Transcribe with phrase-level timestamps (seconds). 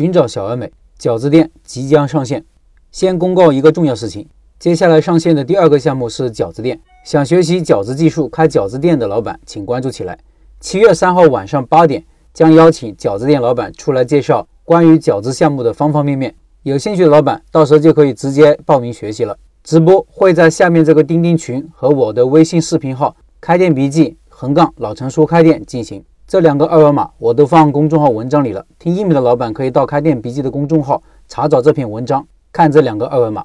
[0.00, 2.42] 寻找小而美饺子店即将上线。
[2.90, 4.26] 先公告一个重要事情，
[4.58, 6.80] 接下来上线的第二个项目是饺子店。
[7.04, 10.18] 想学习饺子技术、开饺子店的老板，请关注起来。
[10.58, 12.02] 七月三号晚上八点，
[12.32, 16.34] 将邀请饺子店老板出来介绍关于饺子项目的方方面面。
[16.62, 19.36] 有兴趣的老板，到时候就可以直接报名学习了。
[19.62, 26.02] 直播会在下面这个钉钉群和我的微信视频号“开店笔记”横杠老陈说开店进行。
[26.30, 28.64] 这两个二维码我都放公众号文章里了。
[28.78, 33.42] 听一米的老板可以到“开店笔记”的公众号查找这篇文章，看这两个二维码。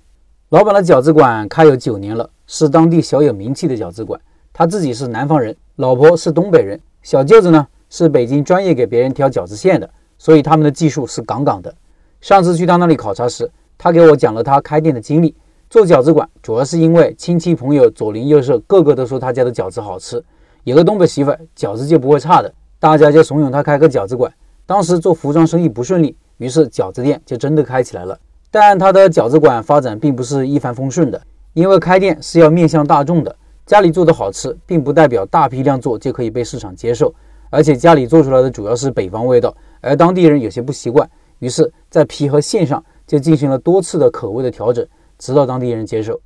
[0.50, 2.30] 老板的饺子馆开有九年了。
[2.46, 4.22] 是当地小有名气的饺子馆，
[4.54, 11.74] 他自己是南方人，老婆是东北人，小舅子呢是北京专业给别人挑饺子馅的，所以他们的技术是杠杠的。
[12.22, 13.50] 上次去他那里考察时，
[13.80, 15.34] 他给我讲了他开店的经历。
[15.72, 20.24] 做饺子馆主要是因为亲戚朋友左邻右舍个个都说他家的饺子好吃，
[20.66, 24.32] 有个东北媳妇饺子就不会差的，大家就怂恿他开个饺子馆。
[24.66, 28.20] 当时做服装生意不顺利，于是饺子店就真的开起来了。
[28.52, 31.22] 但他的饺子馆发展并不是一帆风顺的。
[31.54, 33.34] 因为开店是要面向大众的，
[33.66, 37.14] 家里做的好吃，并不代表大批量做就可以被市场接受。
[37.50, 44.86] 而且家里做出来的主要是北方味道，而当地人有些不习惯，于是，在皮和馅上就进行了多次的口味的调整，
[45.18, 46.20] 直到当地人接受。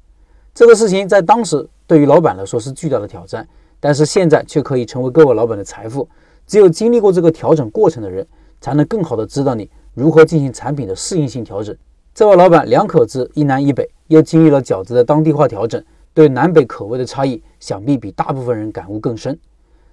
[0.56, 3.48] 这个事情在当时对于老板来说是巨大的挑战，
[3.80, 6.10] 但是现在却可以成为各位老板的财富。
[6.50, 8.28] 只有经历过这个调整过程的人，
[8.59, 11.73] 才能更好的知道你如何进行产品的适应性调整。
[12.14, 13.89] 这位老板两口子一南一北。
[14.09, 15.83] 又经历了饺子的当地化调整，
[16.16, 19.38] 对南北口味的差异，想必比大部分人感悟更深。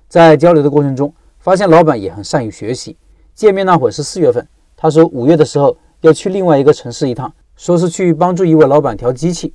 [0.08, 2.96] 在交流的过程中，发现老板也很善于学习。
[3.34, 9.52] 见面那会是四月份，他说五月的时候要去另外一个城市一趟，说是去帮助一位老板调机器。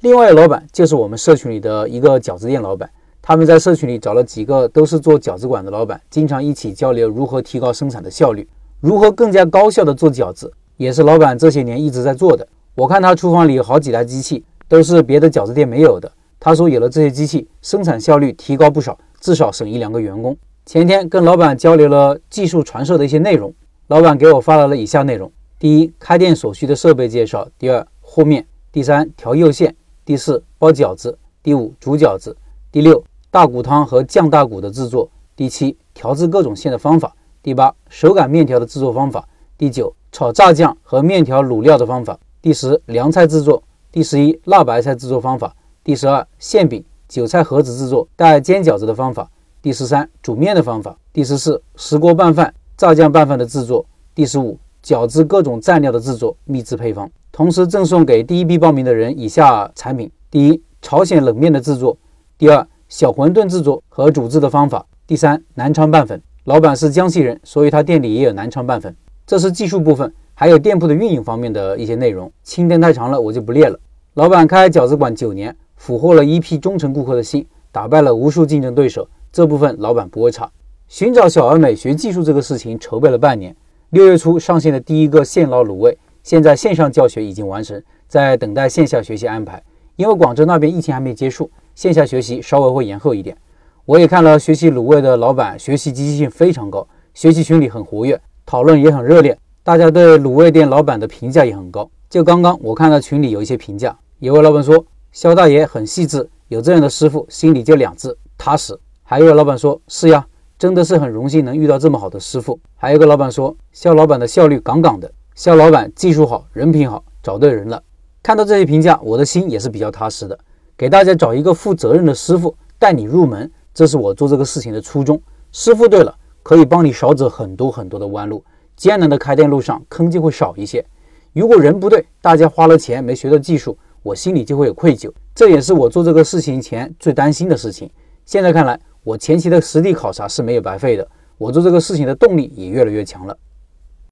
[0.00, 2.90] 另外老板就是我们社群里的一个饺子店老板，
[3.24, 8.48] 他们在社群里找了几个都是做饺子馆的老板，经常一起交流如何提高生产的效率，
[8.80, 12.44] 如何更加高效的做饺子，也是老板这些年一直在做的。
[12.74, 16.10] 我看他厨房里有好几台机器，都是别的饺子店没有的。
[16.40, 20.36] 他说有了这些机器，生产效率提高不少，至少省一两个员工。
[20.66, 23.54] 前天跟老板交流了技术传授的一些内容，
[23.86, 25.30] 老板给我发来了以下内容：
[25.60, 28.42] 第一，开店所需的设备介绍；第二，和面；
[28.72, 29.70] 第三，调肉馅；
[30.04, 32.32] 第四，包饺子；第五，煮饺子；
[32.72, 37.08] 第六，大骨汤和酱大骨的制作；第七，调制各种馅的方法；
[37.42, 39.22] 第八，手擀面条的制作方法；
[39.56, 42.20] 第九，炒炸酱和面条卤料的方法。
[42.42, 45.48] 第十，凉菜制作；第十一，辣白菜制作方法；
[45.82, 48.06] 第十二，馅饼、韭菜盒子制作。
[48.16, 49.24] 带煎饺子的方法；
[49.62, 53.82] 第十三，煮面的方法；第十四，石锅拌饭、炸酱拌饭的制作；
[54.14, 56.36] 第十五，饺子各种蘸料的制作。
[56.44, 57.10] 秘制配方。
[57.32, 61.96] 同时赠送给第一批报名的人以下产品：第一，朝鲜冷面的制作；
[62.36, 66.20] 第二，小馄饨制作和煮制的方法；第三，南昌拌粉。
[66.44, 68.94] 老板是江西人，所以他店里也有南昌拌粉。
[69.26, 70.12] 这是技术部分。
[70.34, 73.80] 还有店铺的运营方面的一些内容，清单太长了，我就不列了。
[74.12, 80.50] 老板开饺子馆九年，俘获了一批忠诚顾客的心，打败了无数竞争对手，这部分老板不会差。
[80.86, 83.56] 寻找小而美学技术这个事情筹备了半年，
[83.88, 89.62] 六月初上线的第一个现捞卤味，现在线上教学已经完成，在等待线下学习安排。
[89.96, 93.36] 因为广州那边疫情还没结束，线下学习稍微会延后一点。
[93.84, 99.36] 我也看了学习卤味的老板，学习积极性非常高，学习群里很活跃，讨论也很热烈。
[99.64, 101.88] 大家对卤味店老板的评价也很高。
[102.08, 108.78] 就刚刚我看到群里有一些评价，有位老板说肖大爷很细致，有这样的师傅心里就两字踏实。
[109.02, 110.26] 还有老板说是呀，
[110.58, 112.58] 真的是很荣幸能遇到这么好的师傅。
[112.76, 117.82] 还有个老板说肖老板的效率杠杠的，肖老板技术好，人品好，找对人了。
[118.22, 120.38] 看到这些评价，我的心也是比较踏实的。
[120.76, 125.20] 给大家找一个负责任的师傅带你入门，这是我做这个事情的初衷。
[125.50, 128.44] 师傅对了，可以帮你少走很多很多的弯路。
[128.76, 130.84] 艰难的开店路上，坑就会少一些。
[131.32, 135.12] 如果人不对，大家花了钱没学到技术，我心里就会有愧疚。
[135.34, 137.90] 这也是我做这个事情前最担心的事情。
[138.24, 141.06] 现在看来，我前期的实地考察是没有白费的。
[141.38, 143.36] 我做这个事情的动力也越来越强了。